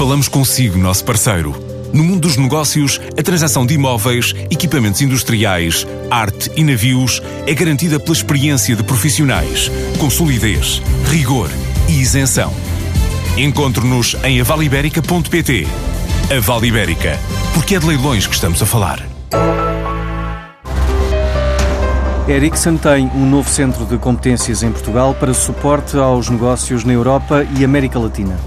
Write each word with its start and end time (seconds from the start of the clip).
Falamos 0.00 0.28
consigo, 0.28 0.78
nosso 0.78 1.04
parceiro. 1.04 1.54
No 1.92 2.02
mundo 2.02 2.20
dos 2.20 2.38
negócios, 2.38 2.98
a 3.18 3.22
transação 3.22 3.66
de 3.66 3.74
imóveis, 3.74 4.34
equipamentos 4.50 5.02
industriais, 5.02 5.86
arte 6.10 6.50
e 6.56 6.64
navios 6.64 7.20
é 7.46 7.52
garantida 7.52 8.00
pela 8.00 8.14
experiência 8.16 8.74
de 8.74 8.82
profissionais, 8.82 9.70
com 9.98 10.08
solidez, 10.08 10.80
rigor 11.10 11.50
e 11.86 12.00
isenção. 12.00 12.50
Encontre-nos 13.36 14.16
em 14.24 14.40
avaliberica.pt. 14.40 15.68
A 16.34 16.40
Vale 16.40 16.68
Ibérica, 16.68 17.18
porque 17.52 17.74
é 17.74 17.78
de 17.78 17.86
leilões 17.86 18.26
que 18.26 18.34
estamos 18.34 18.62
a 18.62 18.64
falar. 18.64 19.06
Ericsson 22.26 22.78
tem 22.78 23.04
um 23.14 23.28
novo 23.28 23.50
centro 23.50 23.84
de 23.84 23.98
competências 23.98 24.62
em 24.62 24.72
Portugal 24.72 25.14
para 25.14 25.34
suporte 25.34 25.98
aos 25.98 26.30
negócios 26.30 26.84
na 26.84 26.94
Europa 26.94 27.46
e 27.58 27.62
América 27.62 27.98
Latina. 27.98 28.38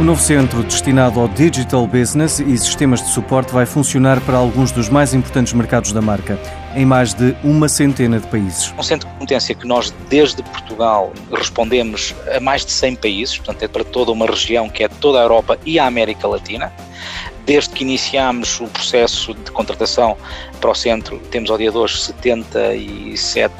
O 0.00 0.02
novo 0.02 0.20
centro, 0.20 0.64
destinado 0.64 1.20
ao 1.20 1.28
digital 1.28 1.86
business 1.86 2.40
e 2.40 2.58
sistemas 2.58 3.00
de 3.00 3.10
suporte, 3.10 3.52
vai 3.52 3.64
funcionar 3.64 4.20
para 4.22 4.36
alguns 4.36 4.72
dos 4.72 4.88
mais 4.88 5.14
importantes 5.14 5.52
mercados 5.52 5.92
da 5.92 6.02
marca, 6.02 6.36
em 6.74 6.84
mais 6.84 7.14
de 7.14 7.36
uma 7.44 7.68
centena 7.68 8.18
de 8.18 8.26
países. 8.26 8.74
Um 8.76 8.82
centro 8.82 9.08
de 9.08 9.14
competência 9.14 9.54
que 9.54 9.64
nós, 9.64 9.94
desde 10.10 10.42
Portugal, 10.42 11.12
respondemos 11.32 12.12
a 12.36 12.40
mais 12.40 12.66
de 12.66 12.72
100 12.72 12.96
países, 12.96 13.36
portanto, 13.36 13.62
é 13.62 13.68
para 13.68 13.84
toda 13.84 14.10
uma 14.10 14.26
região 14.26 14.68
que 14.68 14.82
é 14.82 14.88
toda 14.88 15.20
a 15.20 15.22
Europa 15.22 15.56
e 15.64 15.78
a 15.78 15.86
América 15.86 16.26
Latina. 16.26 16.72
Desde 17.46 17.70
que 17.70 17.84
iniciámos 17.84 18.60
o 18.60 18.66
processo 18.66 19.32
de 19.32 19.52
contratação 19.52 20.16
para 20.60 20.70
o 20.70 20.74
centro, 20.74 21.20
temos 21.30 21.50
ao 21.50 21.56
dia 21.56 21.70
de 21.70 21.78
hoje 21.78 22.00
77 22.00 23.54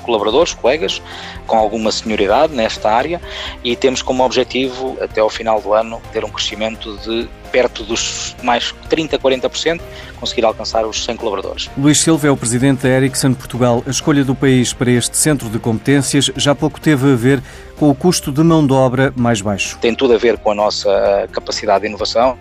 colaboradores, 0.00 0.54
colegas, 0.54 1.00
com 1.46 1.56
alguma 1.56 1.92
senioridade 1.92 2.54
nesta 2.54 2.90
área 2.90 3.20
e 3.62 3.76
temos 3.76 4.02
como 4.02 4.24
objetivo, 4.24 4.96
até 5.00 5.20
ao 5.20 5.30
final 5.30 5.60
do 5.60 5.72
ano, 5.72 6.00
ter 6.12 6.24
um 6.24 6.30
crescimento 6.30 6.96
de 6.98 7.28
perto 7.50 7.82
dos 7.84 8.36
mais 8.42 8.74
30%, 8.88 9.18
40%, 9.18 9.80
conseguir 10.18 10.44
alcançar 10.44 10.86
os 10.86 11.04
100 11.04 11.16
colaboradores. 11.16 11.70
Luís 11.76 12.00
Silva 12.00 12.28
é 12.28 12.30
o 12.30 12.36
presidente 12.36 12.82
da 12.82 12.88
Ericsson 12.88 13.34
Portugal. 13.34 13.82
A 13.86 13.90
escolha 13.90 14.24
do 14.24 14.34
país 14.34 14.72
para 14.72 14.90
este 14.90 15.16
centro 15.16 15.48
de 15.48 15.58
competências 15.58 16.30
já 16.36 16.54
pouco 16.54 16.80
teve 16.80 17.12
a 17.12 17.16
ver 17.16 17.42
com 17.80 17.88
o 17.88 17.94
custo 17.94 18.30
de 18.30 18.42
mão 18.42 18.66
de 18.66 18.74
obra 18.74 19.10
mais 19.16 19.40
baixo. 19.40 19.78
Tem 19.80 19.94
tudo 19.94 20.12
a 20.12 20.18
ver 20.18 20.36
com 20.36 20.50
a 20.50 20.54
nossa 20.54 21.26
capacidade 21.32 21.80
de 21.80 21.88
inovação 21.88 22.38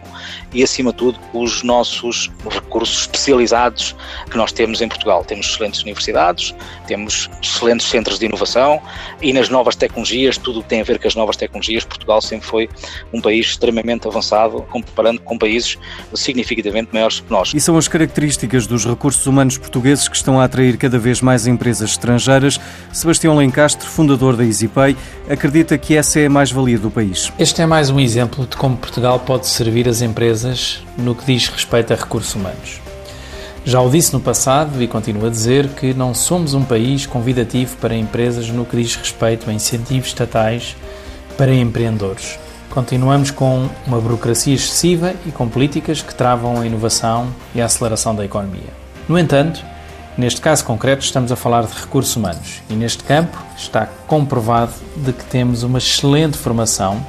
e, 0.54 0.62
acima 0.62 0.92
de 0.92 0.98
tudo, 0.98 1.18
os 1.34 1.64
nossos 1.64 2.30
recursos 2.50 3.02
especializados 3.04 3.96
que 4.30 4.36
nós 4.36 4.52
temos 4.52 4.82
em 4.82 4.90
Portugal. 4.90 5.24
Temos 5.24 5.48
excelentes 5.48 5.82
universidades, 5.82 6.54
temos 6.88 7.30
excelentes 7.42 7.88
centros 7.88 8.20
de 8.20 8.26
inovação 8.26 8.82
e 9.22 9.32
nas 9.32 9.48
novas 9.48 9.78
tecnologias, 9.78 10.38
tudo 10.38 10.60
o 10.60 10.64
que 10.64 10.68
tem 10.68 10.82
a 10.82 10.84
ver 10.84 11.00
com 11.00 11.08
as 11.08 11.16
novas 11.16 11.38
tecnologias, 11.38 11.86
Portugal 11.86 12.22
sempre 12.22 12.46
foi 12.46 12.70
um 13.14 13.22
país 13.22 13.48
extremamente 13.48 14.10
avançado 14.10 14.66
comparando 15.00 15.22
com 15.22 15.38
países 15.38 15.78
significativamente 16.14 16.90
maiores 16.92 17.22
que 17.22 17.32
nós. 17.32 17.54
E 17.54 17.60
são 17.60 17.78
as 17.78 17.88
características 17.88 18.68
dos 18.68 18.86
recursos 18.86 19.26
humanos 19.26 19.58
portugueses 19.58 20.08
que 20.10 20.16
estão 20.16 20.40
a 20.40 20.44
atrair 20.44 20.78
cada 20.78 21.00
vez 21.00 21.22
mais 21.22 21.48
empresas 21.48 21.92
estrangeiras. 21.92 22.60
Sebastião 22.92 23.38
Lencastre, 23.38 23.88
fundador 23.88 24.36
da 24.36 24.44
EasyPay, 24.44 24.98
acredita 25.30 25.78
que 25.78 25.96
essa 25.96 26.20
é 26.20 26.26
a 26.26 26.30
mais-valia 26.30 26.78
do 26.78 26.92
país. 26.92 27.32
Este 27.40 27.62
é 27.62 27.66
mais 27.66 27.90
um 27.90 28.00
exemplo 28.00 28.46
de 28.46 28.58
como 28.58 28.76
Portugal 28.76 29.20
pode 29.20 29.48
servir 29.48 29.88
as 29.88 30.02
empresas 30.02 30.84
no 30.98 31.16
que 31.16 31.26
diz 31.26 31.48
respeito 31.48 31.94
a 31.94 31.96
recursos 31.96 32.36
humanos. 32.36 32.82
Já 33.64 33.82
o 33.82 33.90
disse 33.90 34.12
no 34.14 34.20
passado 34.20 34.82
e 34.82 34.88
continuo 34.88 35.28
a 35.28 35.30
dizer 35.30 35.68
que 35.70 35.94
não 35.94 36.14
somos 36.14 36.54
um 36.54 36.64
país 36.64 37.06
convidativo 37.06 37.78
para 37.78 37.96
empresas 37.96 38.50
no 38.50 38.66
que 38.66 38.76
diz 38.76 38.96
respeito 38.96 39.50
a 39.50 39.54
incentivos 39.54 40.08
estatais 40.08 40.76
para 41.38 41.54
empreendedores. 41.54 42.38
Continuamos 42.70 43.32
com 43.32 43.68
uma 43.88 44.00
burocracia 44.00 44.54
excessiva 44.54 45.14
e 45.26 45.32
com 45.32 45.48
políticas 45.48 46.02
que 46.02 46.14
travam 46.14 46.62
a 46.62 46.68
inovação 46.68 47.28
e 47.54 47.62
a 47.62 47.66
aceleração 47.66 48.16
da 48.16 48.24
economia. 48.24 48.70
No 49.08 49.18
entanto, 49.18 49.64
Neste 50.20 50.42
caso 50.42 50.66
concreto, 50.66 51.02
estamos 51.02 51.32
a 51.32 51.36
falar 51.38 51.64
de 51.66 51.74
recursos 51.74 52.14
humanos 52.14 52.62
e 52.70 52.74
neste 52.74 53.02
campo 53.06 53.38
está 53.56 53.88
comprovado 54.06 54.74
de 54.98 55.14
que 55.14 55.24
temos 55.24 55.64
uma 55.64 55.78
excelente 55.78 56.38
formação 56.38 57.02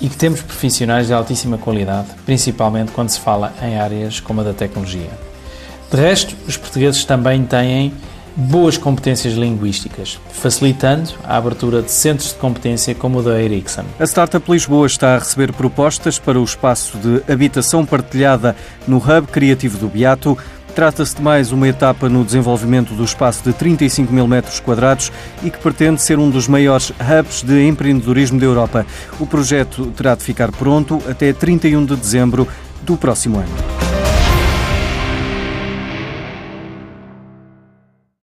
e 0.00 0.08
que 0.08 0.16
temos 0.16 0.40
profissionais 0.40 1.08
de 1.08 1.12
altíssima 1.12 1.58
qualidade, 1.58 2.08
principalmente 2.24 2.92
quando 2.92 3.10
se 3.10 3.20
fala 3.20 3.52
em 3.60 3.78
áreas 3.78 4.20
como 4.20 4.40
a 4.40 4.44
da 4.44 4.54
tecnologia. 4.54 5.10
De 5.90 5.98
resto, 5.98 6.34
os 6.48 6.56
portugueses 6.56 7.04
também 7.04 7.44
têm 7.44 7.92
boas 8.40 8.78
competências 8.78 9.34
linguísticas, 9.34 10.18
facilitando 10.32 11.10
a 11.24 11.36
abertura 11.36 11.82
de 11.82 11.90
centros 11.90 12.30
de 12.30 12.36
competência 12.36 12.94
como 12.94 13.18
o 13.18 13.22
da 13.22 13.40
Ericsson. 13.40 13.84
A 13.98 14.04
Startup 14.04 14.50
Lisboa 14.50 14.86
está 14.86 15.14
a 15.14 15.18
receber 15.18 15.52
propostas 15.52 16.18
para 16.18 16.40
o 16.40 16.44
espaço 16.44 16.96
de 16.98 17.22
habitação 17.30 17.84
partilhada 17.84 18.56
no 18.88 18.96
Hub 18.96 19.28
Criativo 19.30 19.76
do 19.78 19.88
Beato. 19.88 20.38
Trata-se 20.74 21.16
de 21.16 21.22
mais 21.22 21.52
uma 21.52 21.68
etapa 21.68 22.08
no 22.08 22.24
desenvolvimento 22.24 22.94
do 22.94 23.04
espaço 23.04 23.42
de 23.44 23.52
35 23.52 24.12
mil 24.12 24.26
metros 24.26 24.60
quadrados 24.60 25.12
e 25.42 25.50
que 25.50 25.58
pretende 25.58 26.00
ser 26.00 26.18
um 26.18 26.30
dos 26.30 26.48
maiores 26.48 26.90
hubs 26.90 27.42
de 27.42 27.66
empreendedorismo 27.66 28.38
da 28.40 28.46
Europa. 28.46 28.86
O 29.18 29.26
projeto 29.26 29.86
terá 29.96 30.14
de 30.14 30.22
ficar 30.22 30.50
pronto 30.52 31.02
até 31.08 31.32
31 31.32 31.84
de 31.84 31.96
dezembro 31.96 32.48
do 32.82 32.96
próximo 32.96 33.38
ano. 33.38 33.69